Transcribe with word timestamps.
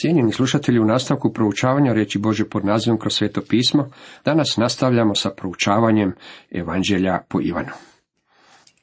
Cijenjeni 0.00 0.32
slušatelji, 0.32 0.78
u 0.78 0.84
nastavku 0.84 1.32
proučavanja 1.32 1.92
riječi 1.92 2.18
Bože 2.18 2.44
pod 2.44 2.64
nazivom 2.64 2.98
kroz 2.98 3.14
sveto 3.14 3.40
pismo, 3.48 3.90
danas 4.24 4.56
nastavljamo 4.56 5.14
sa 5.14 5.30
proučavanjem 5.30 6.14
Evanđelja 6.50 7.18
po 7.28 7.40
Ivanu. 7.42 7.72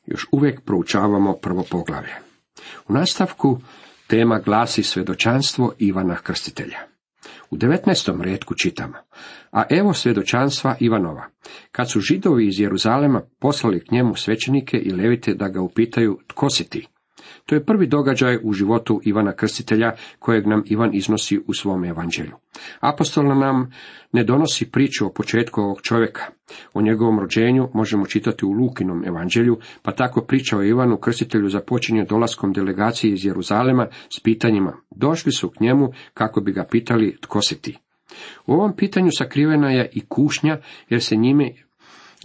Još 0.06 0.28
uvijek 0.32 0.62
proučavamo 0.62 1.34
prvo 1.34 1.64
poglavlje. 1.72 2.14
U 2.88 2.94
nastavku 2.94 3.60
tema 4.08 4.40
glasi 4.40 4.84
svjedočanstvo 4.84 5.74
Ivana 5.80 6.16
Krstitelja. 6.16 6.78
U 7.50 7.56
19. 7.58 8.22
redku 8.22 8.54
čitamo, 8.56 8.98
a 9.52 9.64
evo 9.70 9.94
svjedočanstva 9.94 10.76
Ivanova. 10.80 11.28
Kad 11.72 11.92
su 11.92 12.00
židovi 12.00 12.48
iz 12.48 12.60
Jeruzalema 12.60 13.22
poslali 13.40 13.86
k 13.86 13.92
njemu 13.92 14.16
svećenike 14.16 14.78
i 14.78 14.92
levite 14.92 15.34
da 15.34 15.48
ga 15.48 15.62
upitaju 15.62 16.20
tko 16.28 16.50
si 16.50 16.70
ti? 16.70 16.88
To 17.46 17.56
je 17.56 17.66
prvi 17.66 17.88
događaj 17.88 18.40
u 18.44 18.54
životu 18.54 19.02
Ivana 19.04 19.36
Krstitelja 19.36 19.92
kojeg 20.20 20.48
nam 20.48 20.64
Ivan 20.66 20.90
iznosi 20.94 21.40
u 21.48 21.54
svom 21.54 21.86
evanđelju. 21.86 22.36
Apostol 22.80 23.24
nam 23.24 23.72
ne 24.12 24.24
donosi 24.24 24.72
priču 24.72 25.06
o 25.06 25.14
početku 25.14 25.62
ovog 25.62 25.82
čovjeka. 25.82 26.24
O 26.74 26.82
njegovom 26.82 27.20
rođenju 27.20 27.70
možemo 27.74 28.06
čitati 28.06 28.46
u 28.46 28.52
Lukinom 28.52 29.06
evanđelju, 29.06 29.58
pa 29.82 29.92
tako 29.92 30.22
priča 30.22 30.58
o 30.58 30.64
Ivanu 30.64 30.98
Krstitelju 30.98 31.50
započinje 31.50 32.06
dolaskom 32.06 32.54
delegacije 32.54 33.14
iz 33.14 33.26
Jeruzalema 33.26 33.88
s 34.18 34.20
pitanjima. 34.24 34.74
Došli 34.96 35.32
su 35.32 35.50
k 35.50 35.60
njemu 35.60 35.90
kako 36.14 36.42
bi 36.42 36.52
ga 36.52 36.68
pitali 36.72 37.18
tko 37.22 37.42
si 37.42 37.62
ti. 37.62 37.78
U 38.46 38.54
ovom 38.54 38.76
pitanju 38.76 39.10
sakrivena 39.18 39.72
je 39.72 39.90
i 39.94 40.02
kušnja 40.10 40.58
jer 40.90 41.04
se 41.04 41.16
njime 41.16 41.52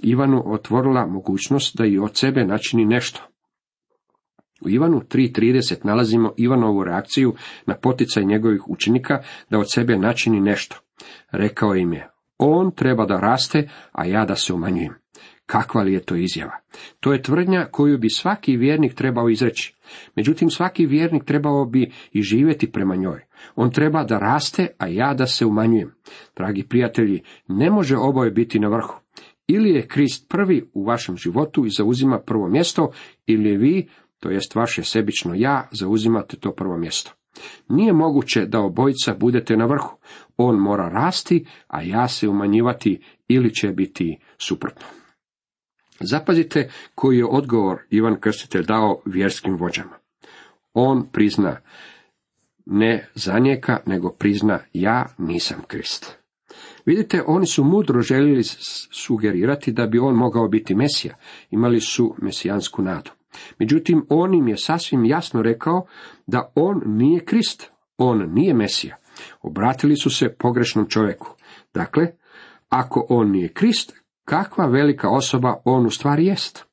Ivanu 0.03 0.43
otvorila 0.47 1.07
mogućnost 1.07 1.77
da 1.77 1.87
i 1.87 1.99
od 1.99 2.17
sebe 2.17 2.45
načini 2.45 2.85
nešto. 2.85 3.30
U 4.61 4.69
Ivanu 4.69 5.01
3.30 5.01 5.77
nalazimo 5.85 6.33
Ivanovu 6.37 6.85
reakciju 6.85 7.35
na 7.67 7.75
poticaj 7.75 8.25
njegovih 8.25 8.69
učenika 8.69 9.23
da 9.51 9.59
od 9.59 9.73
sebe 9.73 9.97
načini 9.97 10.41
nešto. 10.41 10.77
Rekao 11.33 11.75
im 11.75 11.93
je, 11.93 12.11
on 12.39 12.71
treba 12.71 13.07
da 13.07 13.21
raste, 13.21 13.69
a 13.93 14.07
ja 14.07 14.25
da 14.25 14.35
se 14.35 14.55
umanjujem. 14.55 14.95
Kakva 15.47 15.83
li 15.83 15.93
je 15.93 16.01
to 16.01 16.17
izjava? 16.17 16.57
To 17.01 17.13
je 17.13 17.23
tvrdnja 17.23 17.67
koju 17.71 17.99
bi 17.99 18.11
svaki 18.11 18.57
vjernik 18.57 18.95
trebao 18.95 19.29
izreći. 19.29 19.75
Međutim, 20.17 20.51
svaki 20.51 20.87
vjernik 20.87 21.25
trebao 21.25 21.65
bi 21.65 21.93
i 22.13 22.23
živjeti 22.23 22.73
prema 22.73 22.97
njoj. 22.97 23.25
On 23.57 23.71
treba 23.71 24.05
da 24.05 24.19
raste, 24.19 24.67
a 24.79 24.87
ja 24.87 25.15
da 25.15 25.27
se 25.27 25.47
umanjujem. 25.47 25.95
Dragi 26.37 26.63
prijatelji, 26.69 27.23
ne 27.49 27.71
može 27.71 27.97
oboje 27.97 28.31
biti 28.31 28.59
na 28.59 28.69
vrhu. 28.69 29.01
Ili 29.47 29.71
je 29.71 29.87
Krist 29.87 30.29
prvi 30.29 30.71
u 30.75 30.85
vašem 30.85 31.17
životu 31.17 31.67
i 31.67 31.71
zauzima 31.71 32.21
prvo 32.27 32.49
mjesto, 32.49 32.91
ili 33.27 33.57
vi 33.57 33.89
to 34.21 34.31
jest 34.31 34.55
vaše 34.55 34.85
sebično 34.85 35.35
ja, 35.35 35.69
zauzimate 35.73 36.37
to 36.37 36.53
prvo 36.55 36.77
mjesto. 36.77 37.13
Nije 37.69 37.93
moguće 37.93 38.47
da 38.47 38.61
obojica 38.61 39.15
budete 39.15 39.57
na 39.57 39.67
vrhu. 39.67 39.97
On 40.37 40.57
mora 40.57 40.89
rasti, 40.89 41.47
a 41.67 41.83
ja 41.83 42.09
se 42.09 42.29
umanjivati 42.29 43.01
ili 43.29 43.55
će 43.55 43.69
biti 43.69 44.19
suprotno. 44.39 44.87
Zapazite 46.01 46.71
koji 46.95 47.19
je 47.19 47.27
odgovor 47.27 47.79
Ivan 47.91 48.21
Krstitelj 48.21 48.65
dao 48.67 49.03
vjerskim 49.07 49.57
vođama. 49.57 49.99
On 50.75 51.07
prizna 51.13 51.61
ne 52.67 53.09
zanijeka, 53.15 53.81
nego 53.87 54.11
prizna 54.11 54.59
ja 54.73 55.07
nisam 55.19 55.63
Krist. 55.67 56.17
Vidite, 56.87 57.23
oni 57.27 57.47
su 57.47 57.65
mudro 57.65 58.01
željeli 58.01 58.43
sugerirati 58.93 59.73
da 59.73 59.87
bi 59.87 59.99
on 59.99 60.15
mogao 60.15 60.49
biti 60.49 60.75
Mesija. 60.75 61.17
Imali 61.51 61.81
su 61.81 62.15
mesijansku 62.19 62.83
nadu. 62.83 63.11
Međutim, 63.59 64.07
on 64.09 64.35
im 64.35 64.49
je 64.49 64.57
sasvim 64.57 65.05
jasno 65.05 65.43
rekao 65.43 65.87
da 66.27 66.53
on 66.55 66.83
nije 66.87 67.25
Krist, 67.25 67.71
on 67.99 68.33
nije 68.33 68.55
Mesija. 68.55 68.97
Obratili 69.43 69.97
su 69.97 70.11
se 70.11 70.35
pogrešnom 70.39 70.89
čovjeku. 70.89 71.35
Dakle, 71.75 72.07
ako 72.69 73.07
on 73.09 73.31
nije 73.31 73.53
Krist, 73.53 73.93
kakva 74.25 74.67
velika 74.67 75.11
osoba 75.11 75.63
on 75.65 75.87
u 75.87 75.91
stvari 75.91 76.27
jest? 76.27 76.65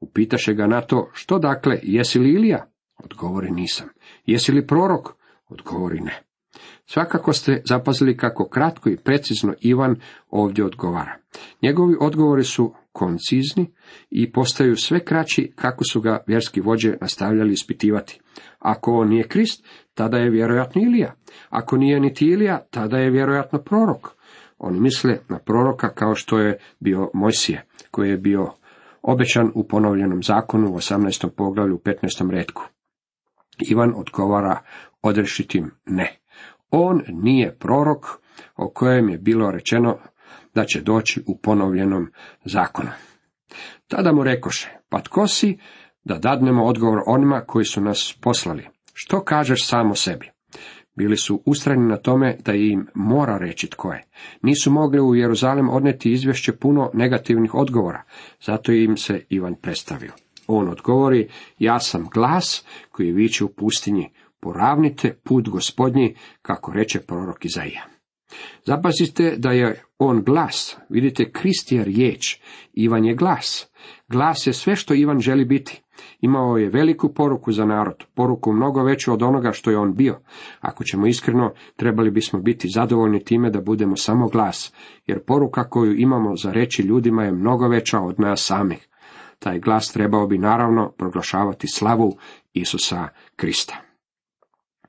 Upitaše 0.00 0.54
ga 0.54 0.66
na 0.66 0.80
to, 0.80 1.10
što 1.12 1.38
dakle, 1.38 1.78
jesi 1.82 2.18
li 2.18 2.32
Ilija? 2.32 2.66
Odgovori 3.04 3.50
nisam. 3.50 3.88
Jesi 4.26 4.52
li 4.52 4.66
prorok? 4.66 5.08
Odgovori 5.48 6.00
ne. 6.00 6.25
Svakako 6.86 7.32
ste 7.32 7.62
zapazili 7.64 8.16
kako 8.16 8.48
kratko 8.48 8.88
i 8.88 8.96
precizno 8.96 9.54
Ivan 9.60 9.96
ovdje 10.30 10.64
odgovara. 10.64 11.16
Njegovi 11.62 11.96
odgovori 12.00 12.44
su 12.44 12.74
koncizni 12.92 13.72
i 14.10 14.32
postaju 14.32 14.76
sve 14.76 15.04
kraći 15.04 15.52
kako 15.56 15.84
su 15.84 16.00
ga 16.00 16.24
vjerski 16.26 16.60
vođe 16.60 16.96
nastavljali 17.00 17.52
ispitivati. 17.52 18.20
Ako 18.58 18.92
on 18.92 19.08
nije 19.08 19.28
Krist, 19.28 19.64
tada 19.94 20.16
je 20.16 20.30
vjerojatno 20.30 20.82
Ilija. 20.82 21.14
Ako 21.48 21.76
nije 21.76 22.00
niti 22.00 22.26
Ilija, 22.26 22.66
tada 22.70 22.98
je 22.98 23.10
vjerojatno 23.10 23.58
prorok. 23.58 24.08
Oni 24.58 24.80
misle 24.80 25.18
na 25.28 25.38
proroka 25.38 25.94
kao 25.94 26.14
što 26.14 26.38
je 26.38 26.58
bio 26.80 27.10
Mojsije, 27.14 27.64
koji 27.90 28.10
je 28.10 28.16
bio 28.16 28.52
obećan 29.02 29.50
u 29.54 29.68
ponovljenom 29.68 30.22
zakonu 30.22 30.72
u 30.72 30.76
18. 30.76 31.28
poglavlju 31.36 31.74
u 31.74 31.78
15. 31.78 32.30
redku. 32.30 32.62
Ivan 33.70 33.92
odgovara 33.96 34.60
odrešitim 35.02 35.70
ne. 35.86 36.16
On 36.70 37.02
nije 37.08 37.56
prorok 37.58 38.06
o 38.56 38.70
kojem 38.70 39.08
je 39.08 39.18
bilo 39.18 39.50
rečeno 39.50 39.98
da 40.54 40.64
će 40.64 40.80
doći 40.80 41.22
u 41.26 41.38
ponovljenom 41.38 42.10
zakonu. 42.44 42.90
Tada 43.88 44.12
mu 44.12 44.24
rekoše, 44.24 44.68
pa 44.88 45.00
tko 45.00 45.26
si 45.26 45.58
da 46.04 46.18
dadnemo 46.18 46.64
odgovor 46.64 46.98
onima 47.06 47.40
koji 47.40 47.64
su 47.64 47.80
nas 47.80 48.18
poslali? 48.20 48.66
Što 48.92 49.24
kažeš 49.24 49.66
samo 49.66 49.94
sebi? 49.94 50.30
Bili 50.96 51.16
su 51.16 51.42
ustrani 51.46 51.88
na 51.88 51.96
tome 51.96 52.36
da 52.44 52.52
im 52.52 52.86
mora 52.94 53.38
reći 53.38 53.70
tko 53.70 53.92
je. 53.92 54.04
Nisu 54.42 54.70
mogli 54.70 55.00
u 55.00 55.14
Jeruzalem 55.14 55.68
odneti 55.68 56.12
izvješće 56.12 56.52
puno 56.52 56.90
negativnih 56.94 57.54
odgovora, 57.54 58.02
zato 58.40 58.72
im 58.72 58.96
se 58.96 59.24
Ivan 59.28 59.54
predstavio. 59.54 60.12
On 60.46 60.68
odgovori, 60.68 61.28
ja 61.58 61.80
sam 61.80 62.08
glas 62.14 62.64
koji 62.90 63.12
viče 63.12 63.44
u 63.44 63.48
pustinji, 63.48 64.10
poravnite 64.40 65.20
put 65.24 65.48
gospodnji, 65.48 66.14
kako 66.42 66.72
reče 66.72 67.00
prorok 67.00 67.44
Izaija. 67.44 67.96
Zapazite 68.64 69.34
da 69.38 69.50
je 69.50 69.82
on 69.98 70.22
glas, 70.22 70.76
vidite, 70.88 71.30
Krist 71.32 71.72
je 71.72 71.84
riječ, 71.84 72.40
Ivan 72.72 73.04
je 73.04 73.14
glas. 73.14 73.70
Glas 74.08 74.46
je 74.46 74.52
sve 74.52 74.76
što 74.76 74.94
Ivan 74.94 75.18
želi 75.18 75.44
biti. 75.44 75.82
Imao 76.20 76.56
je 76.56 76.68
veliku 76.68 77.14
poruku 77.14 77.52
za 77.52 77.64
narod, 77.64 78.04
poruku 78.14 78.52
mnogo 78.52 78.82
veću 78.82 79.12
od 79.12 79.22
onoga 79.22 79.52
što 79.52 79.70
je 79.70 79.78
on 79.78 79.94
bio. 79.94 80.18
Ako 80.60 80.84
ćemo 80.84 81.06
iskreno, 81.06 81.52
trebali 81.76 82.10
bismo 82.10 82.40
biti 82.40 82.68
zadovoljni 82.68 83.24
time 83.24 83.50
da 83.50 83.60
budemo 83.60 83.96
samo 83.96 84.28
glas, 84.28 84.74
jer 85.06 85.24
poruka 85.24 85.68
koju 85.68 85.94
imamo 85.94 86.36
za 86.36 86.52
reći 86.52 86.82
ljudima 86.82 87.24
je 87.24 87.32
mnogo 87.32 87.68
veća 87.68 88.00
od 88.00 88.20
nas 88.20 88.44
samih. 88.46 88.88
Taj 89.38 89.58
glas 89.58 89.92
trebao 89.92 90.26
bi 90.26 90.38
naravno 90.38 90.92
proglašavati 90.98 91.68
slavu 91.68 92.16
Isusa 92.52 93.08
Krista. 93.36 93.85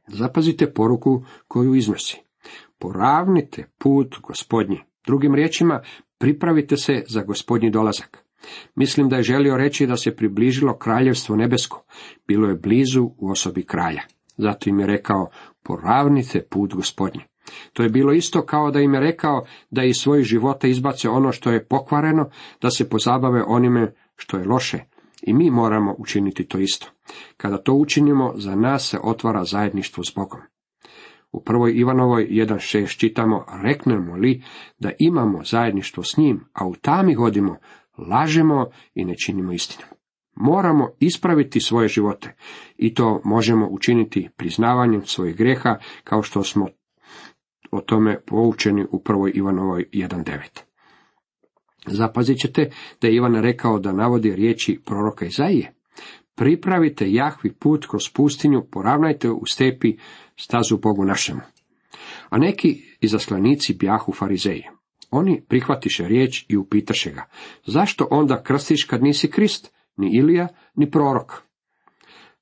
Zapazite 0.08 0.74
poruku 0.74 1.24
koju 1.48 1.76
iznosi. 1.76 2.22
Poravnite 2.80 3.70
put 3.78 4.16
gospodnji. 4.22 4.80
Drugim 5.08 5.36
riječima, 5.36 5.82
pripravite 6.18 6.78
se 6.78 7.04
za 7.08 7.24
gospodnji 7.24 7.70
dolazak. 7.70 8.24
Mislim 8.76 9.10
da 9.10 9.16
je 9.16 9.24
želio 9.24 9.58
reći 9.58 9.88
da 9.88 9.98
se 9.98 10.16
približilo 10.16 10.78
kraljevstvo 10.78 11.36
nebesko. 11.36 11.84
Bilo 12.28 12.50
je 12.50 12.56
blizu 12.56 13.04
u 13.18 13.32
osobi 13.32 13.64
kralja. 13.64 14.02
Zato 14.38 14.70
im 14.70 14.80
je 14.80 14.88
rekao, 14.88 15.30
poravnite 15.64 16.42
put 16.50 16.74
gospodnji. 16.74 17.22
To 17.74 17.84
je 17.84 17.90
bilo 17.90 18.14
isto 18.14 18.46
kao 18.46 18.72
da 18.72 18.80
im 18.80 18.94
je 18.94 19.00
rekao 19.00 19.46
da 19.70 19.84
iz 19.84 19.96
svojih 19.96 20.26
života 20.26 20.68
izbace 20.68 21.10
ono 21.10 21.32
što 21.32 21.52
je 21.52 21.66
pokvareno, 21.66 22.30
da 22.62 22.70
se 22.70 22.90
pozabave 22.90 23.44
onime 23.48 23.94
što 24.16 24.38
je 24.38 24.46
loše. 24.46 24.80
I 25.22 25.34
mi 25.34 25.52
moramo 25.52 25.96
učiniti 25.98 26.48
to 26.48 26.58
isto. 26.58 26.88
Kada 27.38 27.58
to 27.58 27.74
učinimo, 27.74 28.34
za 28.36 28.56
nas 28.56 28.90
se 28.90 29.00
otvara 29.04 29.44
zajedništvo 29.44 30.04
s 30.04 30.14
Bogom. 30.16 30.40
U 31.32 31.44
prvoj 31.44 31.74
Ivanovoj 31.76 32.28
1.6 32.30 32.98
čitamo, 32.98 33.46
reknemo 33.64 34.16
li 34.16 34.44
da 34.80 34.92
imamo 35.00 35.44
zajedništvo 35.44 36.04
s 36.04 36.18
njim, 36.18 36.46
a 36.54 36.68
u 36.68 36.76
tami 36.76 37.16
godimo, 37.16 37.58
lažemo 37.98 38.70
i 38.96 39.06
ne 39.06 39.16
činimo 39.26 39.54
istinu. 39.54 39.88
Moramo 40.36 40.90
ispraviti 41.00 41.60
svoje 41.60 41.88
živote 41.88 42.36
i 42.78 42.94
to 42.94 43.22
možemo 43.24 43.68
učiniti 43.72 44.30
priznavanjem 44.38 45.06
svojih 45.06 45.36
greha 45.36 45.78
kao 46.04 46.24
što 46.24 46.44
smo 46.44 46.68
o 47.72 47.82
tome 47.82 48.20
poučeni 48.26 48.86
u 48.92 49.04
prvoj 49.04 49.32
Ivanovoj 49.36 49.90
1.9. 49.94 50.67
Zapazit 51.88 52.38
ćete 52.38 52.70
da 53.02 53.08
je 53.08 53.16
Ivan 53.16 53.36
rekao 53.36 53.80
da 53.80 53.92
navodi 53.92 54.36
riječi 54.36 54.80
proroka 54.86 55.26
Izaije. 55.26 55.74
Pripravite 56.36 57.12
Jahvi 57.12 57.54
put 57.54 57.86
kroz 57.90 58.10
pustinju, 58.14 58.66
poravnajte 58.72 59.30
u 59.30 59.46
stepi 59.46 59.98
stazu 60.36 60.78
Bogu 60.78 61.06
našemu. 61.06 61.42
A 62.30 62.38
neki 62.38 62.84
izaslanici 63.02 63.74
bjahu 63.74 64.14
farizeji. 64.14 64.64
Oni 65.12 65.42
prihvatiše 65.48 66.08
riječ 66.08 66.46
i 66.50 66.58
upitaše 66.58 67.12
ga, 67.12 67.24
zašto 67.66 68.08
onda 68.12 68.44
krstiš 68.44 68.84
kad 68.84 69.04
nisi 69.04 69.32
Krist, 69.32 69.74
ni 69.98 70.18
Ilija, 70.18 70.48
ni 70.76 70.92
prorok? 70.92 71.42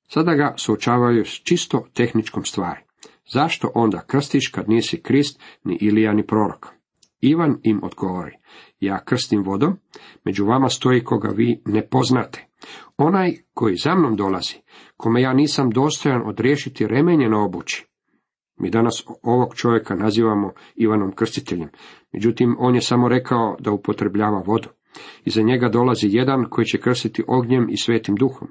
Sada 0.07 0.33
ga 0.33 0.53
suočavaju 0.57 1.25
s 1.25 1.41
čisto 1.43 1.87
tehničkom 1.93 2.45
stvari. 2.45 2.79
Zašto 3.33 3.71
onda 3.75 4.05
krstiš 4.07 4.47
kad 4.47 4.69
nisi 4.69 5.01
Krist, 5.01 5.41
ni 5.63 5.77
Ilija, 5.81 6.13
ni 6.13 6.27
prorok? 6.27 6.67
Ivan 7.21 7.57
im 7.63 7.79
odgovori, 7.83 8.31
ja 8.79 9.03
krstim 9.05 9.43
vodom, 9.43 9.77
među 10.23 10.45
vama 10.45 10.69
stoji 10.69 11.03
koga 11.03 11.29
vi 11.29 11.61
ne 11.65 11.87
poznate. 11.87 12.47
Onaj 12.97 13.37
koji 13.53 13.75
za 13.75 13.95
mnom 13.95 14.15
dolazi, 14.15 14.55
kome 14.97 15.21
ja 15.21 15.33
nisam 15.33 15.69
dostojan 15.69 16.21
odriješiti 16.25 16.87
remenje 16.87 17.29
na 17.29 17.43
obući. 17.43 17.85
Mi 18.57 18.69
danas 18.69 19.03
ovog 19.21 19.55
čovjeka 19.55 19.95
nazivamo 19.95 20.51
Ivanom 20.75 21.11
Krstiteljem, 21.11 21.69
međutim 22.11 22.55
on 22.59 22.75
je 22.75 22.81
samo 22.81 23.09
rekao 23.09 23.55
da 23.59 23.71
upotrebljava 23.71 24.43
vodu. 24.45 24.69
Iza 25.25 25.41
njega 25.41 25.69
dolazi 25.69 26.07
jedan 26.11 26.45
koji 26.49 26.65
će 26.65 26.77
krstiti 26.77 27.23
ognjem 27.27 27.67
i 27.69 27.77
svetim 27.77 28.15
duhom. 28.15 28.47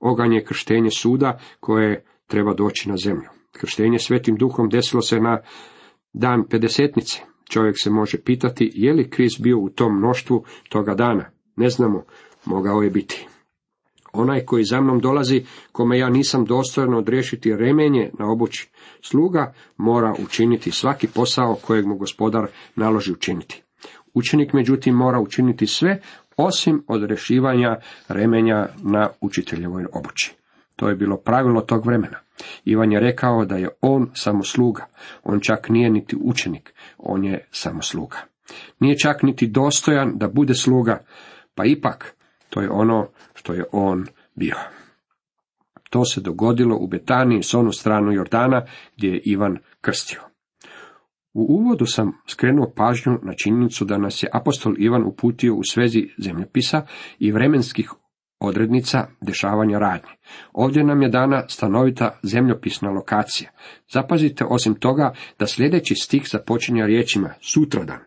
Oganj 0.00 0.34
je 0.34 0.44
krštenje 0.44 0.90
suda 0.90 1.38
koje 1.60 2.04
treba 2.26 2.54
doći 2.54 2.88
na 2.88 2.96
zemlju. 2.96 3.28
Krštenje 3.52 3.98
svetim 3.98 4.36
duhom 4.36 4.68
desilo 4.68 5.02
se 5.02 5.20
na 5.20 5.40
dan 6.12 6.44
pedesetnice. 6.50 7.22
Čovjek 7.48 7.76
se 7.82 7.90
može 7.90 8.18
pitati 8.18 8.72
je 8.74 8.92
li 8.92 9.10
Krist 9.10 9.42
bio 9.42 9.58
u 9.58 9.68
tom 9.68 9.98
mnoštvu 9.98 10.44
toga 10.68 10.94
dana. 10.94 11.24
Ne 11.56 11.68
znamo, 11.68 12.04
mogao 12.44 12.82
je 12.82 12.90
biti. 12.90 13.26
Onaj 14.12 14.44
koji 14.44 14.64
za 14.64 14.80
mnom 14.80 15.00
dolazi, 15.00 15.44
kome 15.72 15.98
ja 15.98 16.08
nisam 16.08 16.44
dostojan 16.44 16.94
odriješiti 16.94 17.56
remenje 17.56 18.10
na 18.18 18.30
obući, 18.30 18.68
sluga 19.02 19.54
mora 19.76 20.14
učiniti 20.24 20.70
svaki 20.70 21.06
posao 21.06 21.54
kojeg 21.54 21.86
mu 21.86 21.96
gospodar 21.96 22.46
naloži 22.76 23.12
učiniti. 23.12 23.62
Učenik 24.14 24.52
međutim 24.52 24.94
mora 24.94 25.20
učiniti 25.20 25.66
sve 25.66 26.00
osim 26.36 26.84
odrešivanja 26.86 27.76
remenja 28.08 28.66
na 28.82 29.08
učiteljevoj 29.20 29.84
obući. 29.92 30.34
To 30.76 30.88
je 30.88 30.96
bilo 30.96 31.16
pravilo 31.16 31.60
tog 31.60 31.86
vremena. 31.86 32.18
Ivan 32.64 32.92
je 32.92 33.00
rekao 33.00 33.44
da 33.44 33.56
je 33.56 33.68
on 33.80 34.10
samo 34.14 34.44
sluga. 34.44 34.86
On 35.24 35.40
čak 35.40 35.68
nije 35.68 35.90
niti 35.90 36.16
učenik, 36.20 36.74
on 36.98 37.24
je 37.24 37.48
samo 37.50 37.82
sluga. 37.82 38.16
Nije 38.80 38.98
čak 38.98 39.22
niti 39.22 39.46
dostojan 39.46 40.12
da 40.14 40.28
bude 40.28 40.54
sluga, 40.54 41.04
pa 41.54 41.64
ipak 41.64 42.16
to 42.50 42.60
je 42.60 42.70
ono 42.70 43.08
što 43.34 43.52
je 43.52 43.64
on 43.72 44.06
bio. 44.34 44.56
To 45.90 46.04
se 46.04 46.20
dogodilo 46.20 46.76
u 46.76 46.86
Betaniji 46.86 47.42
s 47.42 47.54
onu 47.54 47.72
stranu 47.72 48.12
Jordana 48.12 48.66
gdje 48.96 49.08
je 49.08 49.22
Ivan 49.24 49.58
krstio. 49.80 50.20
U 51.34 51.46
uvodu 51.48 51.86
sam 51.86 52.12
skrenuo 52.26 52.72
pažnju 52.76 53.18
na 53.22 53.32
činjenicu 53.42 53.84
da 53.84 53.98
nas 53.98 54.22
je 54.22 54.30
apostol 54.32 54.74
Ivan 54.78 55.04
uputio 55.04 55.54
u 55.54 55.62
svezi 55.62 56.08
zemljopisa 56.18 56.86
i 57.18 57.32
vremenskih 57.32 57.90
odrednica 58.40 59.06
dešavanja 59.20 59.78
radnje. 59.78 60.10
Ovdje 60.52 60.84
nam 60.84 61.02
je 61.02 61.08
dana 61.08 61.48
stanovita 61.48 62.18
zemljopisna 62.22 62.90
lokacija. 62.90 63.50
Zapazite 63.92 64.44
osim 64.44 64.74
toga 64.74 65.14
da 65.38 65.46
sljedeći 65.46 65.94
stih 65.94 66.28
započinja 66.30 66.86
riječima 66.86 67.30
sutradan. 67.40 67.98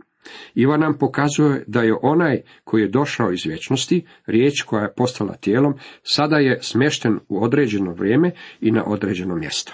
Ivan 0.55 0.79
nam 0.79 0.97
pokazuje 0.97 1.63
da 1.67 1.81
je 1.81 1.95
onaj 2.01 2.41
koji 2.63 2.81
je 2.81 2.87
došao 2.87 3.31
iz 3.31 3.45
vječnosti, 3.45 4.05
riječ 4.25 4.61
koja 4.61 4.83
je 4.83 4.93
postala 4.93 5.33
tijelom, 5.33 5.73
sada 6.03 6.37
je 6.37 6.59
smješten 6.61 7.19
u 7.29 7.43
određeno 7.43 7.93
vrijeme 7.93 8.31
i 8.61 8.71
na 8.71 8.83
određeno 8.85 9.35
mjesto. 9.35 9.73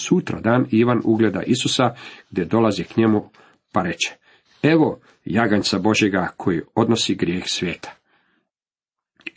Sutra 0.00 0.40
dan 0.40 0.66
Ivan 0.70 1.00
ugleda 1.04 1.42
Isusa 1.42 1.94
gdje 2.30 2.44
dolazi 2.44 2.84
k 2.84 2.96
njemu 2.96 3.30
pa 3.72 3.82
reče, 3.82 4.14
evo 4.62 5.00
jaganjca 5.24 5.78
Božjega 5.78 6.28
koji 6.36 6.62
odnosi 6.74 7.14
grijeh 7.14 7.44
svijeta. 7.46 7.97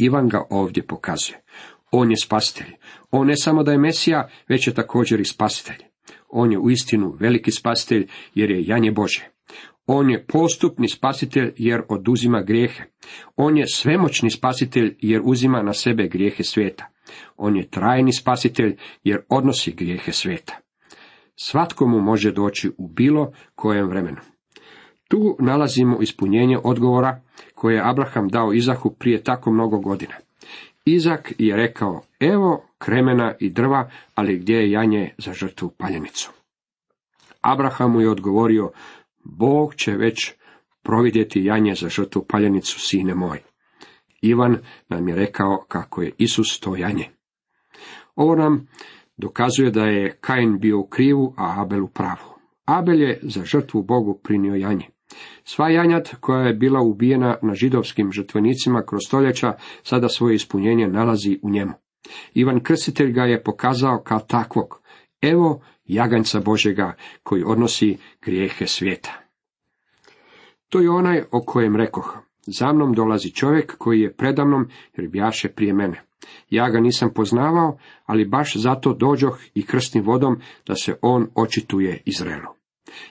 Ivan 0.01 0.29
ga 0.29 0.43
ovdje 0.49 0.87
pokazuje. 0.87 1.41
On 1.91 2.11
je 2.11 2.17
spasitelj. 2.17 2.71
On 3.11 3.27
ne 3.27 3.35
samo 3.35 3.63
da 3.63 3.71
je 3.71 3.77
Mesija, 3.77 4.29
već 4.49 4.67
je 4.67 4.73
također 4.73 5.19
i 5.19 5.25
spasitelj. 5.25 5.85
On 6.29 6.51
je 6.51 6.59
uistinu 6.59 7.15
veliki 7.19 7.51
spasitelj 7.51 8.07
jer 8.35 8.51
je 8.51 8.65
janje 8.65 8.91
Bože. 8.91 9.29
On 9.85 10.09
je 10.09 10.25
postupni 10.25 10.87
spasitelj 10.87 11.53
jer 11.57 11.81
oduzima 11.89 12.41
grijehe. 12.41 12.83
On 13.35 13.57
je 13.57 13.67
svemoćni 13.67 14.29
spasitelj 14.29 14.95
jer 14.99 15.21
uzima 15.23 15.61
na 15.61 15.73
sebe 15.73 16.07
grijehe 16.07 16.43
svijeta. 16.43 16.87
On 17.37 17.57
je 17.57 17.69
trajni 17.69 18.13
spasitelj 18.13 18.77
jer 19.03 19.19
odnosi 19.29 19.71
grijehe 19.71 20.11
svijeta. 20.11 20.57
Svatko 21.35 21.87
mu 21.87 21.99
može 21.99 22.31
doći 22.31 22.71
u 22.77 22.87
bilo 22.87 23.31
kojem 23.55 23.89
vremenu. 23.89 24.17
Tu 25.11 25.35
nalazimo 25.39 25.97
ispunjenje 26.01 26.57
odgovora 26.63 27.21
koje 27.55 27.75
je 27.75 27.89
Abraham 27.89 28.27
dao 28.27 28.53
Izaku 28.53 28.93
prije 28.93 29.23
tako 29.23 29.51
mnogo 29.51 29.79
godina. 29.79 30.13
Izak 30.85 31.33
je 31.37 31.55
rekao, 31.55 32.01
evo 32.19 32.65
kremena 32.77 33.33
i 33.39 33.49
drva, 33.49 33.89
ali 34.15 34.37
gdje 34.37 34.55
je 34.55 34.71
janje 34.71 35.13
za 35.17 35.33
žrtvu 35.33 35.71
paljenicu? 35.77 36.31
Abraham 37.41 37.91
mu 37.91 38.01
je 38.01 38.09
odgovorio, 38.09 38.71
Bog 39.23 39.75
će 39.75 39.91
već 39.91 40.33
providjeti 40.83 41.43
janje 41.43 41.75
za 41.75 41.89
žrtvu 41.89 42.25
paljenicu, 42.29 42.79
sine 42.79 43.15
moj. 43.15 43.39
Ivan 44.21 44.57
nam 44.89 45.07
je 45.07 45.15
rekao 45.15 45.65
kako 45.67 46.01
je 46.01 46.11
Isus 46.17 46.59
to 46.59 46.75
janje. 46.75 47.09
Ovo 48.15 48.35
nam 48.35 48.67
dokazuje 49.17 49.71
da 49.71 49.85
je 49.85 50.17
Kain 50.21 50.59
bio 50.59 50.79
u 50.79 50.87
krivu, 50.87 51.33
a 51.37 51.61
Abel 51.61 51.83
u 51.83 51.87
pravu. 51.87 52.31
Abel 52.65 53.01
je 53.01 53.19
za 53.23 53.45
žrtvu 53.45 53.83
Bogu 53.83 54.19
prinio 54.23 54.55
janje. 54.55 54.87
Sva 55.43 55.69
janjat 55.69 56.15
koja 56.19 56.47
je 56.47 56.53
bila 56.53 56.81
ubijena 56.81 57.37
na 57.41 57.53
židovskim 57.53 58.11
žrtvenicima 58.11 58.83
kroz 58.85 59.01
stoljeća 59.07 59.53
sada 59.83 60.09
svoje 60.09 60.35
ispunjenje 60.35 60.87
nalazi 60.87 61.39
u 61.41 61.49
njemu. 61.49 61.73
Ivan 62.33 62.59
Krstitelj 62.59 63.11
ga 63.11 63.23
je 63.23 63.43
pokazao 63.43 64.01
kao 64.03 64.19
takvog. 64.19 64.81
Evo 65.21 65.61
jaganjca 65.85 66.39
Božega 66.39 66.95
koji 67.23 67.43
odnosi 67.43 67.97
grijehe 68.21 68.67
svijeta. 68.67 69.21
To 70.69 70.79
je 70.79 70.89
onaj 70.89 71.23
o 71.31 71.41
kojem 71.41 71.75
rekoh. 71.75 72.17
Za 72.47 72.73
mnom 72.73 72.93
dolazi 72.93 73.31
čovjek 73.31 73.77
koji 73.77 74.01
je 74.01 74.13
predamnom 74.13 74.67
jer 74.97 75.07
bjaše 75.07 75.49
prije 75.49 75.73
mene. 75.73 76.01
Ja 76.49 76.69
ga 76.69 76.79
nisam 76.79 77.13
poznavao, 77.15 77.77
ali 78.05 78.25
baš 78.25 78.55
zato 78.55 78.93
dođoh 78.93 79.39
i 79.53 79.65
krstim 79.65 80.03
vodom 80.03 80.39
da 80.67 80.75
se 80.75 80.95
on 81.01 81.27
očituje 81.35 82.01
Izraelu. 82.05 82.60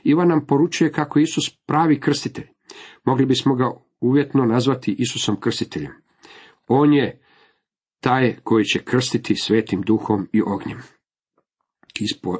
Ivan 0.05 0.29
nam 0.29 0.47
poručuje 0.47 0.93
kako 0.93 1.19
je 1.19 1.23
Isus 1.23 1.57
pravi 1.67 2.01
krstitelj. 2.01 2.47
Mogli 3.05 3.27
bismo 3.27 3.55
ga 3.55 3.71
uvjetno 4.01 4.45
nazvati 4.45 4.97
Isusom 4.99 5.41
krstiteljem. 5.41 5.93
On 6.67 6.93
je 6.93 7.23
taj 8.01 8.37
koji 8.43 8.65
će 8.65 8.85
krstiti 8.85 9.35
svetim 9.35 9.83
duhom 9.83 10.29
i 10.33 10.43
ognjem. 10.43 10.79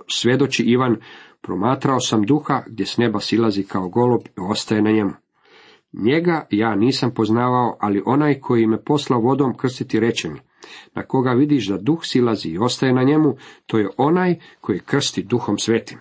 Svjedoči 0.09 0.63
Ivan, 0.63 0.97
promatrao 1.43 2.01
sam 2.01 2.23
duha 2.23 2.63
gdje 2.67 2.87
s 2.87 2.97
neba 2.97 3.21
silazi 3.21 3.63
kao 3.63 3.89
golob 3.89 4.21
i 4.27 4.41
ostaje 4.51 4.83
na 4.83 4.91
njemu. 4.91 5.11
Njega 5.93 6.47
ja 6.51 6.75
nisam 6.75 7.15
poznavao, 7.15 7.77
ali 7.81 8.03
onaj 8.07 8.41
koji 8.41 8.67
me 8.67 8.85
poslao 8.85 9.21
vodom 9.21 9.57
krstiti 9.57 10.01
reče 10.01 10.29
mi, 10.29 10.41
na 10.95 11.03
koga 11.03 11.31
vidiš 11.31 11.69
da 11.69 11.79
duh 11.79 11.99
silazi 12.03 12.49
i 12.49 12.59
ostaje 12.59 12.93
na 12.93 13.03
njemu, 13.03 13.37
to 13.67 13.79
je 13.79 13.89
onaj 13.97 14.39
koji 14.61 14.81
krsti 14.81 15.23
duhom 15.23 15.59
svetim. 15.59 15.99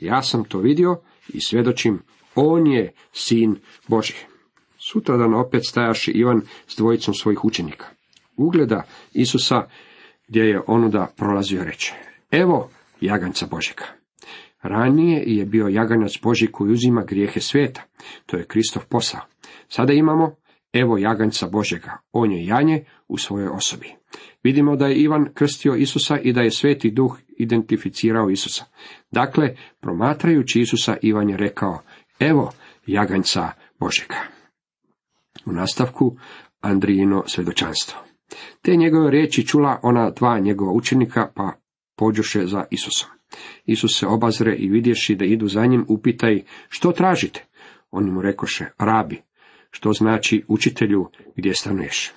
Ja 0.00 0.22
sam 0.22 0.44
to 0.44 0.58
vidio 0.58 1.00
i 1.28 1.40
svjedočim, 1.40 2.02
on 2.34 2.66
je 2.66 2.92
sin 3.12 3.56
Boži. 3.88 4.14
Sutradan 4.78 5.34
opet 5.34 5.62
stajaši 5.68 6.10
Ivan 6.10 6.40
s 6.68 6.76
dvojicom 6.76 7.14
svojih 7.14 7.44
učenika. 7.44 7.86
Ugleda 8.36 8.82
Isusa 9.12 9.68
gdje 10.28 10.42
je 10.42 10.60
onuda 10.66 11.12
prolazio 11.16 11.64
reče, 11.64 11.94
evo 12.30 12.70
jaganca 13.00 13.46
Božega. 13.46 13.84
Ranije 14.62 15.22
je 15.26 15.44
bio 15.44 15.68
jaganac 15.68 16.12
Boži 16.22 16.46
koji 16.46 16.72
uzima 16.72 17.04
grijehe 17.04 17.40
svijeta. 17.40 17.82
To 18.26 18.36
je 18.36 18.46
Kristov 18.46 18.82
posao. 18.88 19.20
Sada 19.68 19.92
imamo, 19.92 20.34
evo 20.72 20.98
jaganjca 20.98 21.48
Božega. 21.48 21.98
On 22.12 22.32
je 22.32 22.46
janje 22.46 22.84
u 23.08 23.18
svojoj 23.18 23.48
osobi. 23.48 23.92
Vidimo 24.42 24.76
da 24.76 24.86
je 24.86 24.96
Ivan 24.96 25.28
krstio 25.34 25.74
Isusa 25.74 26.18
i 26.18 26.32
da 26.32 26.40
je 26.40 26.50
sveti 26.50 26.90
duh 26.90 27.18
identificirao 27.36 28.30
Isusa. 28.30 28.64
Dakle, 29.10 29.56
promatrajući 29.80 30.60
Isusa, 30.60 30.96
Ivan 31.02 31.30
je 31.30 31.36
rekao, 31.36 31.82
evo 32.20 32.52
jaganjca 32.86 33.50
Božega. 33.80 34.16
U 35.46 35.52
nastavku 35.52 36.16
Andrijino 36.60 37.24
svjedočanstvo. 37.26 37.98
Te 38.62 38.76
njegove 38.76 39.10
riječi 39.10 39.46
čula 39.46 39.80
ona 39.82 40.10
dva 40.10 40.38
njegova 40.38 40.72
učenika, 40.72 41.32
pa 41.34 41.52
pođoše 41.96 42.46
za 42.46 42.64
Isusom. 42.70 43.10
Isus 43.64 43.98
se 43.98 44.06
obazre 44.06 44.56
i 44.56 44.68
vidješi 44.68 45.14
da 45.14 45.24
idu 45.24 45.48
za 45.48 45.66
njim, 45.66 45.84
upitaj, 45.88 46.42
što 46.68 46.92
tražite? 46.92 47.44
Oni 47.90 48.10
mu 48.10 48.22
rekoše, 48.22 48.64
rabi, 48.78 49.22
što 49.70 49.92
znači 49.92 50.44
učitelju 50.48 51.10
gdje 51.36 51.54
stanuješ. 51.54 52.12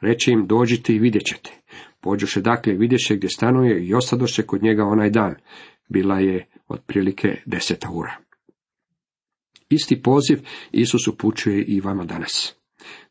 Reče 0.00 0.30
im, 0.30 0.46
dođite 0.46 0.94
i 0.94 0.98
vidjet 0.98 1.24
ćete. 1.24 1.50
Pođoše 2.00 2.40
dakle, 2.40 2.72
vidješe 2.72 3.16
gdje 3.16 3.28
stanuje 3.28 3.86
i 3.86 3.94
ostadoše 3.94 4.42
kod 4.42 4.62
njega 4.62 4.84
onaj 4.84 5.10
dan. 5.10 5.34
Bila 5.88 6.18
je 6.18 6.46
otprilike 6.68 7.42
deseta 7.46 7.90
ura. 7.90 8.16
Isti 9.68 10.02
poziv 10.02 10.38
Isus 10.72 11.08
upućuje 11.08 11.64
i 11.64 11.80
vama 11.80 12.04
danas. 12.04 12.54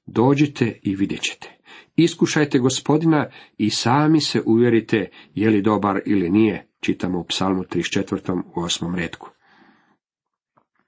Dođite 0.06 0.80
i 0.84 0.96
vidjet 0.96 1.22
ćete. 1.22 1.56
Iskušajte 1.96 2.60
gospodina 2.60 3.30
i 3.58 3.70
sami 3.70 4.22
se 4.22 4.42
uvjerite 4.46 5.10
je 5.36 5.50
li 5.50 5.62
dobar 5.62 6.02
ili 6.06 6.30
nije, 6.30 6.68
čitamo 6.80 7.20
u 7.20 7.24
psalmu 7.24 7.64
34. 7.64 8.42
u 8.56 8.62
osmom 8.62 8.96
redku. 8.96 9.30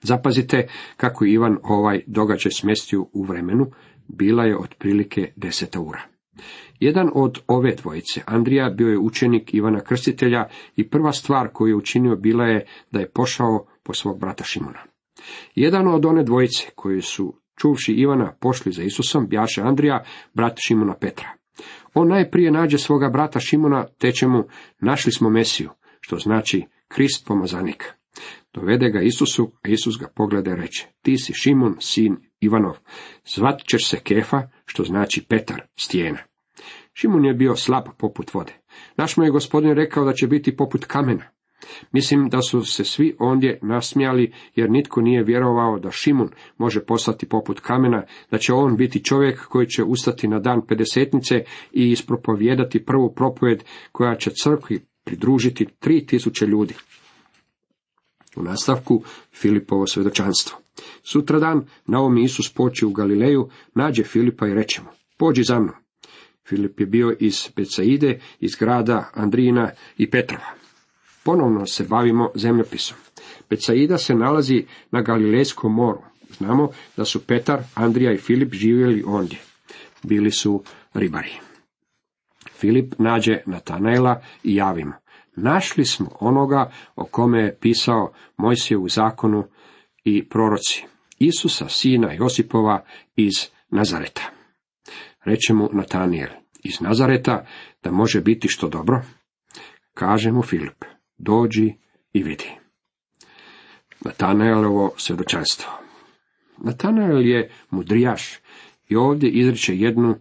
Zapazite 0.01 0.67
kako 0.97 1.25
Ivan 1.25 1.57
ovaj 1.63 2.03
događaj 2.07 2.51
smestio 2.51 3.05
u 3.13 3.23
vremenu, 3.23 3.71
bila 4.07 4.43
je 4.43 4.57
otprilike 4.57 5.33
deseta 5.35 5.79
ura. 5.79 6.01
Jedan 6.79 7.09
od 7.13 7.39
ove 7.47 7.75
dvojice, 7.75 8.21
Andrija, 8.25 8.69
bio 8.69 8.87
je 8.87 8.99
učenik 8.99 9.53
Ivana 9.53 9.79
Krstitelja 9.79 10.47
i 10.75 10.89
prva 10.89 11.11
stvar 11.11 11.49
koju 11.53 11.69
je 11.69 11.75
učinio 11.75 12.15
bila 12.15 12.45
je 12.45 12.65
da 12.91 12.99
je 12.99 13.09
pošao 13.09 13.65
po 13.83 13.93
svog 13.93 14.19
brata 14.19 14.43
Šimona. 14.43 14.79
Jedan 15.55 15.87
od 15.87 16.05
one 16.05 16.23
dvojice 16.23 16.67
koji 16.75 17.01
su, 17.01 17.33
čuvši 17.61 17.93
Ivana, 17.93 18.35
pošli 18.39 18.71
za 18.71 18.83
Isusom, 18.83 19.27
bjaše 19.27 19.61
Andrija, 19.61 20.03
brat 20.33 20.57
Šimona 20.59 20.95
Petra. 20.95 21.29
On 21.93 22.07
najprije 22.07 22.51
nađe 22.51 22.77
svoga 22.77 23.09
brata 23.09 23.39
Šimona, 23.39 23.87
teče 23.97 24.27
mu, 24.27 24.43
našli 24.79 25.11
smo 25.11 25.29
Mesiju, 25.29 25.69
što 25.99 26.17
znači 26.17 26.65
Krist 26.87 27.27
pomazanik. 27.27 27.93
Dovede 28.53 28.89
ga 28.89 29.01
Isusu, 29.01 29.51
a 29.63 29.69
Isus 29.69 29.97
ga 29.99 30.07
pogleda 30.15 30.51
i 30.51 30.55
reče, 30.55 30.87
ti 31.01 31.17
si 31.17 31.33
Šimon, 31.33 31.75
sin 31.79 32.17
Ivanov, 32.39 32.77
zvat 33.35 33.61
ćeš 33.69 33.89
se 33.89 33.99
Kefa, 33.99 34.41
što 34.65 34.83
znači 34.83 35.25
Petar, 35.29 35.61
stijena. 35.79 36.19
Šimun 36.93 37.25
je 37.25 37.33
bio 37.33 37.55
slab 37.55 37.83
poput 37.97 38.33
vode. 38.33 38.53
Naš 38.97 39.17
mu 39.17 39.23
je 39.23 39.31
gospodin 39.31 39.71
rekao 39.71 40.05
da 40.05 40.13
će 40.13 40.27
biti 40.27 40.55
poput 40.55 40.85
kamena. 40.85 41.23
Mislim 41.91 42.29
da 42.29 42.41
su 42.41 42.61
se 42.61 42.83
svi 42.83 43.15
ondje 43.19 43.59
nasmijali, 43.61 44.33
jer 44.55 44.69
nitko 44.69 45.01
nije 45.01 45.23
vjerovao 45.23 45.79
da 45.79 45.91
Šimun 45.91 46.29
može 46.57 46.85
postati 46.85 47.29
poput 47.29 47.59
kamena, 47.59 48.03
da 48.31 48.37
će 48.37 48.53
on 48.53 48.77
biti 48.77 49.03
čovjek 49.03 49.45
koji 49.47 49.67
će 49.67 49.83
ustati 49.83 50.27
na 50.27 50.39
dan 50.39 50.61
pedesetnice 50.67 51.35
i 51.71 51.91
ispropovjedati 51.91 52.85
prvu 52.85 53.13
propovjed 53.13 53.63
koja 53.91 54.15
će 54.15 54.31
crkvi 54.43 54.79
pridružiti 55.03 55.65
tri 55.79 56.05
tisuće 56.05 56.45
ljudi. 56.45 56.73
U 58.37 58.43
nastavku 58.43 59.03
Filipovo 59.33 59.87
svjedočanstvo. 59.87 60.57
Sutradan, 61.03 61.65
ovom 61.87 62.17
Isus 62.17 62.53
poči 62.53 62.85
u 62.85 62.89
Galileju, 62.89 63.49
nađe 63.75 64.03
Filipa 64.03 64.47
i 64.47 64.53
reče 64.53 64.81
mu, 64.81 64.89
pođi 65.17 65.43
za 65.43 65.59
mnom. 65.59 65.75
Filip 66.47 66.79
je 66.79 66.85
bio 66.85 67.15
iz 67.19 67.49
Becaide, 67.55 68.19
iz 68.39 68.55
grada 68.59 69.11
Andrina 69.13 69.71
i 69.97 70.09
Petrova. 70.09 70.51
Ponovno 71.23 71.65
se 71.65 71.83
bavimo 71.83 72.31
zemljopisom. 72.35 72.97
Becaida 73.49 73.97
se 73.97 74.15
nalazi 74.15 74.65
na 74.91 75.01
Galilejskom 75.01 75.73
moru. 75.73 76.01
Znamo 76.37 76.69
da 76.97 77.05
su 77.05 77.19
Petar, 77.19 77.59
Andrija 77.75 78.13
i 78.13 78.17
Filip 78.17 78.53
živjeli 78.53 79.03
ondje. 79.07 79.39
Bili 80.03 80.31
su 80.31 80.63
ribari. 80.93 81.33
Filip 82.51 82.93
nađe 82.97 83.41
Natanaela 83.45 84.21
i 84.43 84.55
javimo. 84.55 84.93
Našli 85.39 85.85
smo 85.85 86.09
onoga 86.19 86.71
o 86.95 87.05
kome 87.05 87.41
je 87.41 87.57
pisao 87.59 88.13
Mojsije 88.37 88.77
u 88.77 88.89
zakonu 88.89 89.43
i 90.03 90.29
proroci. 90.29 90.85
Isusa, 91.19 91.69
sina 91.69 92.13
Josipova 92.13 92.83
iz 93.15 93.33
Nazareta. 93.69 94.21
Reče 95.25 95.53
mu 95.53 95.69
Natanijel, 95.73 96.29
iz 96.63 96.81
Nazareta, 96.81 97.45
da 97.83 97.91
može 97.91 98.21
biti 98.21 98.47
što 98.47 98.67
dobro? 98.67 99.01
Kaže 99.93 100.31
mu 100.31 100.41
Filip, 100.41 100.85
dođi 101.17 101.73
i 102.13 102.23
vidi. 102.23 102.51
Natanaelovo 104.05 104.93
svjedočanstvo. 104.97 105.71
Natanael 106.57 107.27
je 107.27 107.51
mudrijaš 107.69 108.39
i 108.89 108.95
ovdje 108.95 109.29
izriče 109.29 109.77
jednu 109.77 110.15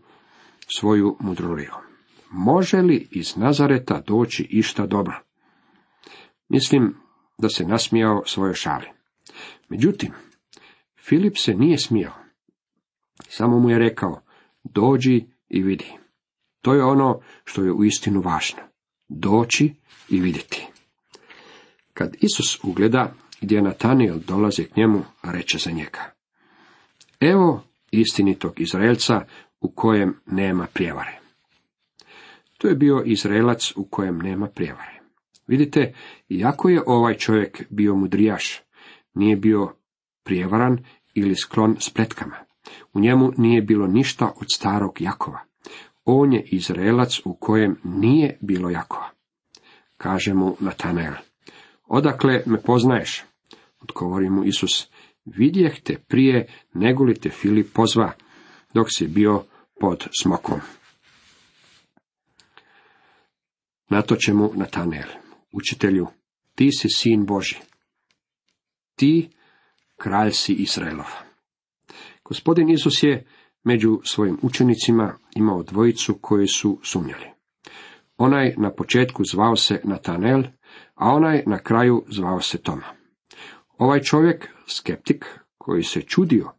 svoju 0.78 1.16
mudroliju. 1.20 1.85
Može 2.30 2.76
li 2.76 3.08
iz 3.10 3.36
Nazareta 3.36 4.00
doći 4.06 4.46
išta 4.50 4.86
dobro? 4.86 5.22
Mislim 6.48 6.94
da 7.38 7.48
se 7.48 7.64
nasmijao 7.64 8.22
svoje 8.26 8.54
šali. 8.54 8.86
Međutim, 9.68 10.12
Filip 11.00 11.36
se 11.36 11.54
nije 11.54 11.78
smijao. 11.78 12.14
Samo 13.28 13.58
mu 13.58 13.70
je 13.70 13.78
rekao, 13.78 14.22
dođi 14.64 15.24
i 15.48 15.62
vidi. 15.62 15.92
To 16.62 16.74
je 16.74 16.84
ono 16.84 17.20
što 17.44 17.64
je 17.64 17.72
uistinu 17.72 18.20
važno. 18.20 18.58
Doći 19.08 19.74
i 20.08 20.20
vidjeti. 20.20 20.66
Kad 21.94 22.16
Isus 22.20 22.64
ugleda 22.64 23.14
gdje 23.40 23.62
Natanijel 23.62 24.18
dolazi 24.26 24.64
k 24.64 24.76
njemu, 24.76 25.02
reče 25.22 25.58
za 25.58 25.70
njega. 25.70 26.12
Evo 27.20 27.64
istinitog 27.90 28.60
Izraelca 28.60 29.24
u 29.60 29.70
kojem 29.70 30.20
nema 30.26 30.66
prijevare. 30.72 31.25
To 32.58 32.68
je 32.68 32.74
bio 32.74 33.02
Izraelac 33.04 33.72
u 33.76 33.84
kojem 33.84 34.18
nema 34.18 34.46
prijevare. 34.46 35.00
Vidite, 35.46 35.94
iako 36.28 36.68
je 36.68 36.82
ovaj 36.86 37.14
čovjek 37.14 37.62
bio 37.70 37.94
mudrijaš, 37.94 38.60
nije 39.14 39.36
bio 39.36 39.72
prijevaran 40.24 40.84
ili 41.14 41.34
sklon 41.34 41.76
spletkama. 41.80 42.36
U 42.92 43.00
njemu 43.00 43.32
nije 43.36 43.62
bilo 43.62 43.86
ništa 43.86 44.32
od 44.40 44.46
starog 44.54 45.00
Jakova. 45.00 45.40
On 46.04 46.32
je 46.32 46.42
Izraelac 46.46 47.20
u 47.24 47.34
kojem 47.34 47.76
nije 47.84 48.38
bilo 48.40 48.70
Jakova. 48.70 49.10
Kaže 49.96 50.34
mu 50.34 50.56
Natanael. 50.60 51.14
Odakle 51.86 52.42
me 52.46 52.60
poznaješ? 52.62 53.24
Odgovori 53.80 54.30
mu 54.30 54.44
Isus. 54.44 54.88
Vidjeh 55.24 55.80
te 55.80 55.98
prije 56.08 56.46
nego 56.74 57.14
te 57.14 57.30
Filip 57.30 57.72
pozva, 57.72 58.12
dok 58.74 58.86
si 58.90 59.06
bio 59.06 59.42
pod 59.80 60.08
smokom. 60.22 60.60
Na 63.88 64.02
će 64.02 64.34
mu 64.34 64.50
Natanael. 64.54 65.08
Učitelju, 65.52 66.06
ti 66.54 66.72
si 66.72 66.88
sin 66.88 67.26
Boži. 67.26 67.56
Ti 68.96 69.30
kralj 69.96 70.30
si 70.30 70.52
Izraelov. 70.52 71.06
Gospodin 72.24 72.70
Isus 72.70 73.02
je 73.02 73.26
među 73.64 74.00
svojim 74.04 74.38
učenicima 74.42 75.18
imao 75.36 75.62
dvojicu 75.62 76.18
koji 76.20 76.46
su 76.46 76.78
sumnjali. 76.82 77.26
Onaj 78.16 78.54
na 78.56 78.70
početku 78.70 79.22
zvao 79.24 79.56
se 79.56 79.80
Natanel, 79.84 80.42
a 80.94 81.12
onaj 81.12 81.42
na 81.46 81.58
kraju 81.58 82.04
zvao 82.08 82.40
se 82.40 82.58
Toma. 82.58 82.86
Ovaj 83.78 84.00
čovjek, 84.00 84.48
skeptik, 84.66 85.24
koji 85.58 85.82
se 85.82 86.02
čudio, 86.02 86.52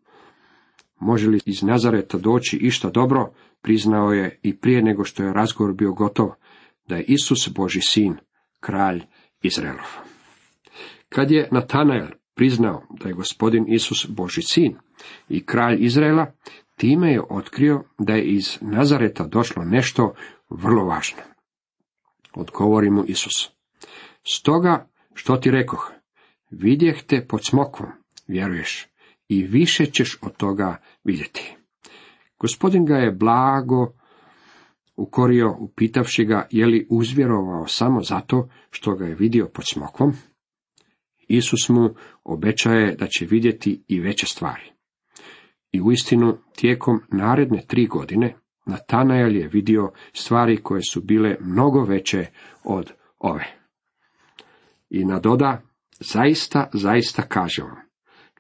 može 1.00 1.30
li 1.30 1.40
iz 1.46 1.64
Nazareta 1.64 2.18
doći 2.18 2.58
išta 2.58 2.90
dobro, 2.90 3.34
priznao 3.62 4.12
je 4.12 4.40
i 4.44 4.58
prije 4.58 4.82
nego 4.82 5.04
što 5.04 5.24
je 5.24 5.34
razgovor 5.34 5.74
bio 5.74 5.94
gotov, 5.94 6.30
da 6.88 6.96
je 6.96 7.06
Isus 7.08 7.50
Boži 7.56 7.82
sin, 7.82 8.16
kralj 8.60 9.04
Izraelov. 9.42 9.88
Kad 11.10 11.32
je 11.32 11.50
Natanael 11.52 12.08
priznao 12.36 12.84
da 12.90 13.10
je 13.10 13.14
gospodin 13.14 13.66
Isus 13.68 14.06
Boži 14.10 14.42
sin 14.42 14.78
i 15.30 15.46
kralj 15.46 15.78
Izraela, 15.80 16.32
time 16.76 17.12
je 17.12 17.22
otkrio 17.30 17.84
da 18.00 18.14
je 18.14 18.24
iz 18.24 18.58
Nazareta 18.62 19.28
došlo 19.28 19.64
nešto 19.64 20.14
vrlo 20.50 20.86
važno. 20.86 21.22
Odgovori 22.34 22.90
mu 22.90 23.04
Isus. 23.08 23.50
Stoga, 24.34 24.90
što 25.14 25.38
ti 25.38 25.52
rekoh, 25.52 25.92
vidjeh 26.50 27.04
te 27.04 27.26
pod 27.28 27.46
smokvom, 27.46 27.90
vjeruješ, 28.28 28.88
i 29.28 29.44
više 29.44 29.86
ćeš 29.86 30.18
od 30.22 30.38
toga 30.38 30.82
vidjeti. 31.04 31.56
Gospodin 32.40 32.86
ga 32.86 32.96
je 32.96 33.12
blago 33.12 33.94
ukorio, 34.98 35.56
upitavši 35.60 36.26
ga 36.26 36.48
je 36.52 36.66
li 36.66 36.88
uzvjerovao 36.90 37.68
samo 37.68 38.02
zato 38.02 38.50
što 38.70 38.96
ga 38.96 39.06
je 39.06 39.16
vidio 39.16 39.50
pod 39.54 39.66
smokvom. 39.68 40.14
Isus 41.28 41.70
mu 41.70 41.90
obećaje 42.24 42.96
da 42.96 43.08
će 43.08 43.26
vidjeti 43.26 43.84
i 43.88 44.00
veće 44.00 44.26
stvari. 44.26 44.72
I 45.72 45.82
uistinu, 45.82 46.38
tijekom 46.56 47.00
naredne 47.12 47.62
tri 47.68 47.86
godine, 47.86 48.36
Natanael 48.66 49.36
je 49.36 49.48
vidio 49.48 49.92
stvari 50.14 50.58
koje 50.58 50.82
su 50.92 51.02
bile 51.02 51.36
mnogo 51.40 51.84
veće 51.84 52.26
od 52.64 52.92
ove. 53.20 53.46
I 54.90 55.06
nadoda, 55.06 55.62
zaista, 56.00 56.70
zaista 56.74 57.22
kažem 57.22 57.66
vam, 57.66 57.82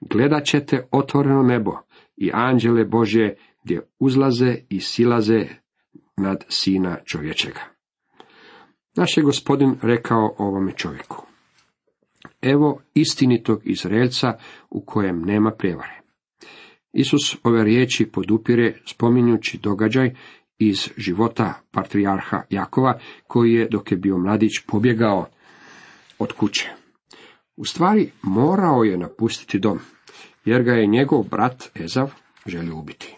gledat 0.01 0.45
ćete 0.45 0.87
otvoreno 0.91 1.43
nebo 1.43 1.71
i 2.17 2.31
anđele 2.33 2.85
Božje 2.85 3.37
gdje 3.63 3.81
uzlaze 3.99 4.55
i 4.69 4.79
silaze 4.79 5.47
nad 6.17 6.43
sina 6.49 6.97
čovječega. 7.05 7.61
Naš 8.95 9.17
je 9.17 9.23
gospodin 9.23 9.75
rekao 9.81 10.35
ovome 10.37 10.71
čovjeku. 10.71 11.25
Evo 12.41 12.81
istinitog 12.93 13.61
Izraelca 13.63 14.37
u 14.69 14.81
kojem 14.85 15.21
nema 15.21 15.51
prijevare. 15.51 16.01
Isus 16.93 17.37
ove 17.43 17.63
riječi 17.63 18.05
podupire 18.05 18.73
spominjući 18.85 19.57
događaj 19.57 20.15
iz 20.59 20.89
života 20.97 21.53
patrijarha 21.71 22.41
Jakova, 22.49 22.99
koji 23.27 23.53
je, 23.53 23.67
dok 23.71 23.91
je 23.91 23.97
bio 23.97 24.17
mladić, 24.17 24.51
pobjegao 24.67 25.25
od 26.19 26.33
kuće. 26.33 26.69
U 27.55 27.65
stvari, 27.65 28.11
morao 28.21 28.83
je 28.83 28.97
napustiti 28.97 29.59
dom, 29.59 29.79
jer 30.45 30.63
ga 30.63 30.71
je 30.71 30.87
njegov 30.87 31.23
brat 31.23 31.69
Ezav 31.75 32.13
želio 32.45 32.77
ubiti. 32.77 33.17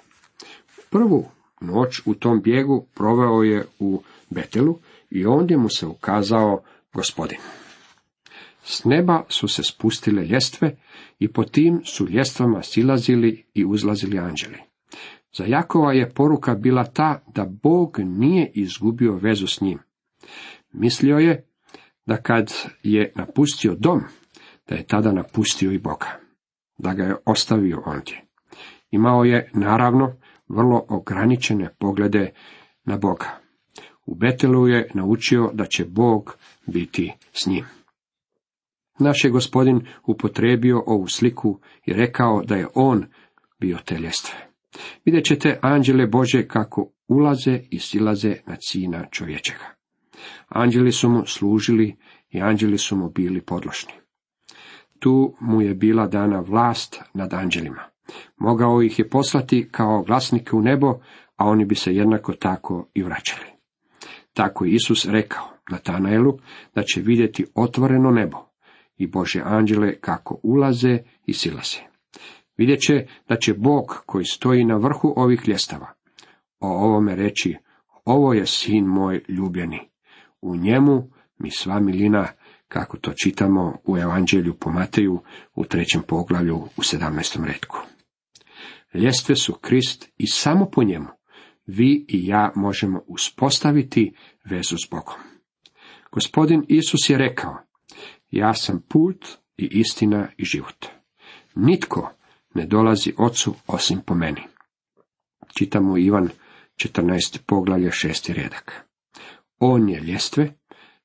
Prvu 0.90 1.26
noć 1.62 2.02
u 2.06 2.14
tom 2.14 2.42
bijegu 2.42 2.86
proveo 2.94 3.44
je 3.44 3.66
u 3.80 4.02
Betelu 4.30 4.80
i 5.10 5.26
ondje 5.26 5.58
mu 5.58 5.70
se 5.70 5.88
ukazao 5.88 6.62
gospodin. 6.94 7.38
S 8.64 8.86
neba 8.86 9.24
su 9.30 9.48
se 9.48 9.64
spustile 9.64 10.24
ljestve 10.24 10.76
i 11.20 11.28
po 11.28 11.44
tim 11.44 11.82
su 11.86 12.08
ljestvama 12.10 12.64
silazili 12.64 13.46
i 13.54 13.66
uzlazili 13.66 14.20
anđeli. 14.20 14.58
Za 15.38 15.44
Jakova 15.46 15.94
je 15.94 16.10
poruka 16.10 16.56
bila 16.56 16.84
ta 16.84 17.22
da 17.36 17.46
Bog 17.64 18.00
nije 18.00 18.52
izgubio 18.54 19.14
vezu 19.14 19.48
s 19.48 19.62
njim. 19.62 19.80
Mislio 20.72 21.18
je 21.18 21.46
da 22.06 22.18
kad 22.18 22.54
je 22.84 23.12
napustio 23.16 23.76
dom, 23.76 24.02
da 24.68 24.76
je 24.76 24.88
tada 24.88 25.12
napustio 25.12 25.72
i 25.72 25.78
Boga, 25.78 26.20
da 26.78 26.94
ga 26.94 27.04
je 27.04 27.16
ostavio 27.26 27.84
ondje. 27.86 28.26
Imao 28.92 29.24
je, 29.24 29.52
naravno, 29.54 30.16
vrlo 30.50 30.86
ograničene 30.90 31.70
poglede 31.80 32.32
na 32.86 32.98
Boga. 32.98 33.40
U 34.06 34.16
Betelu 34.16 34.68
je 34.68 34.92
naučio 34.94 35.52
da 35.54 35.66
će 35.66 35.86
Bog 35.86 36.38
biti 36.66 37.14
s 37.34 37.46
njim. 37.46 37.66
Naš 39.00 39.24
je 39.24 39.30
gospodin 39.30 39.88
upotrebio 40.08 40.84
ovu 40.86 41.08
sliku 41.08 41.60
i 41.86 41.94
rekao 41.94 42.44
da 42.44 42.56
je 42.56 42.68
on 42.76 43.06
bio 43.60 43.78
te 43.86 43.98
ljestve. 43.98 44.36
Vidjet 45.06 45.26
ćete 45.26 45.60
anđele 45.62 46.08
Bože 46.08 46.48
kako 46.48 46.92
ulaze 47.08 47.60
i 47.70 47.80
silaze 47.80 48.36
na 48.48 48.58
sina 48.60 49.06
čovječega. 49.12 49.66
Anđeli 50.48 50.92
su 50.92 51.10
mu 51.10 51.26
služili 51.26 51.96
i 52.30 52.42
anđeli 52.42 52.78
su 52.78 52.98
mu 52.98 53.10
bili 53.10 53.42
podlošni. 53.42 53.94
Tu 55.00 55.36
mu 55.40 55.62
je 55.62 55.74
bila 55.74 56.08
dana 56.08 56.40
vlast 56.40 57.02
nad 57.14 57.34
anđelima. 57.34 57.84
Mogao 58.38 58.82
ih 58.82 59.00
je 59.00 59.10
poslati 59.10 59.68
kao 59.72 60.04
glasnike 60.04 60.56
u 60.56 60.62
nebo, 60.62 60.94
a 61.36 61.46
oni 61.46 61.66
bi 61.66 61.76
se 61.76 61.96
jednako 61.96 62.34
tako 62.34 62.88
i 62.94 63.04
vraćali. 63.04 63.46
Tako 64.34 64.66
je 64.66 64.72
Isus 64.72 65.06
rekao 65.06 65.46
Natanaelu 65.72 66.38
da 66.76 66.84
će 66.84 67.02
vidjeti 67.02 67.46
otvoreno 67.56 68.12
nebo 68.12 68.38
i 68.98 69.08
Bože 69.08 69.42
anđele 69.46 69.96
kako 69.96 70.40
ulaze 70.44 70.98
i 71.26 71.34
silaze. 71.34 71.80
Vidjet 72.58 72.80
će 72.80 73.06
da 73.30 73.36
će 73.36 73.54
Bog 73.54 74.04
koji 74.06 74.26
stoji 74.26 74.66
na 74.66 74.76
vrhu 74.76 75.14
ovih 75.16 75.48
ljestava 75.48 75.94
o 76.60 76.68
ovome 76.68 77.16
reći, 77.16 77.58
ovo 78.06 78.34
je 78.34 78.46
sin 78.46 78.86
moj 78.86 79.24
ljubljeni, 79.28 79.80
u 80.42 80.56
njemu 80.56 81.10
mi 81.38 81.52
sva 81.52 81.80
milina, 81.80 82.28
kako 82.68 82.98
to 82.98 83.14
čitamo 83.24 83.78
u 83.86 83.98
Evanđelju 83.98 84.54
po 84.54 84.72
Mateju 84.72 85.20
u 85.56 85.66
trećem 85.66 86.02
poglavlju 86.08 86.62
u 86.78 86.84
sedamnestom 86.84 87.46
redku. 87.46 87.78
Ljestve 88.94 89.36
su 89.36 89.54
Krist 89.54 90.10
i 90.18 90.28
samo 90.28 90.70
po 90.70 90.84
njemu 90.84 91.08
vi 91.68 92.06
i 92.08 92.28
ja 92.28 92.52
možemo 92.56 93.02
uspostaviti 93.08 94.14
vezu 94.46 94.78
s 94.78 94.90
Bogom. 94.92 95.16
Gospodin 96.12 96.66
Isus 96.68 97.10
je 97.10 97.18
rekao, 97.18 97.58
ja 98.32 98.54
sam 98.54 98.82
put 98.90 99.26
i 99.58 99.70
istina 99.72 100.28
i 100.38 100.46
život. 100.46 100.86
Nitko 101.56 102.12
ne 102.54 102.66
dolazi 102.66 103.14
ocu 103.18 103.56
osim 103.68 104.02
po 104.06 104.16
meni. 104.16 104.42
Čitamo 105.58 105.98
Ivan 105.98 106.30
14. 106.76 107.40
poglavlje 107.46 107.90
6. 107.90 108.34
redak. 108.34 108.86
On 109.60 109.90
je 109.90 110.00
ljestve, 110.00 110.54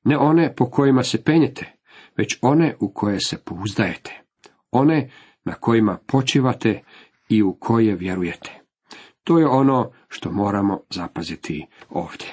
ne 0.03 0.17
one 0.17 0.55
po 0.55 0.69
kojima 0.69 1.03
se 1.03 1.23
penjete, 1.23 1.73
već 2.17 2.37
one 2.41 2.75
u 2.79 2.93
koje 2.93 3.19
se 3.19 3.37
pouzdajete, 3.37 4.21
one 4.71 5.09
na 5.43 5.53
kojima 5.53 5.97
počivate 6.07 6.81
i 7.29 7.43
u 7.43 7.53
koje 7.59 7.95
vjerujete. 7.95 8.61
To 9.23 9.39
je 9.39 9.47
ono 9.47 9.91
što 10.07 10.31
moramo 10.31 10.79
zapaziti 10.89 11.67
ovdje. 11.89 12.27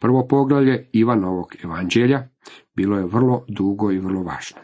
Prvo 0.00 0.26
poglavlje 0.28 0.90
Ivanovog 0.92 1.54
evanđelja 1.64 2.28
bilo 2.76 2.98
je 2.98 3.06
vrlo 3.06 3.44
dugo 3.48 3.92
i 3.92 3.98
vrlo 3.98 4.22
važno. 4.22 4.60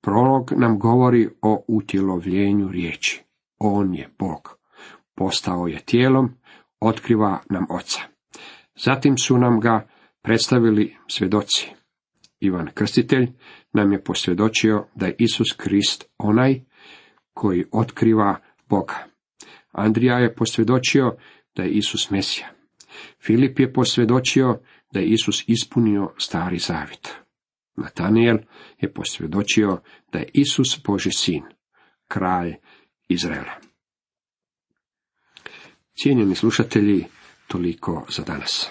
Prolog 0.00 0.52
nam 0.56 0.78
govori 0.78 1.28
o 1.42 1.64
utjelovljenju 1.68 2.68
riječi. 2.68 3.22
On 3.58 3.94
je 3.94 4.08
Bog. 4.18 4.58
Postao 5.14 5.66
je 5.66 5.80
tijelom, 5.84 6.30
otkriva 6.80 7.42
nam 7.50 7.66
oca. 7.70 8.00
Zatim 8.76 9.18
su 9.18 9.38
nam 9.38 9.60
ga 9.60 9.88
predstavili 10.22 10.96
svjedoci. 11.08 11.70
Ivan 12.40 12.68
Krstitelj 12.74 13.32
nam 13.72 13.92
je 13.92 14.04
posvjedočio 14.04 14.86
da 14.94 15.06
je 15.06 15.16
Isus 15.18 15.52
Krist 15.56 16.04
onaj 16.18 16.60
koji 17.34 17.64
otkriva 17.72 18.36
Boga. 18.68 19.06
Andrija 19.72 20.18
je 20.18 20.34
posvjedočio 20.34 21.16
da 21.56 21.62
je 21.62 21.70
Isus 21.70 22.10
Mesija. 22.10 22.48
Filip 23.20 23.58
je 23.58 23.72
posvjedočio 23.72 24.60
da 24.92 25.00
je 25.00 25.06
Isus 25.06 25.44
ispunio 25.46 26.12
stari 26.18 26.58
zavit. 26.58 27.08
Nataniel 27.76 28.38
je 28.80 28.92
posvjedočio 28.92 29.80
da 30.12 30.18
je 30.18 30.30
Isus 30.32 30.82
Boži 30.86 31.10
sin, 31.12 31.42
kralj 32.08 32.54
Izraela. 33.08 33.52
Cijenjeni 35.94 36.34
slušatelji, 36.34 37.04
toliko 37.48 38.06
za 38.08 38.22
danas. 38.22 38.70